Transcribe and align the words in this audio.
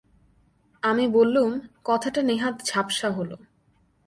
আমি 0.83 1.05
বললুম, 1.07 1.51
কথাটা 1.83 2.21
নেহাত 2.21 2.55
ঝাপসা 2.65 3.09
হল। 3.11 3.31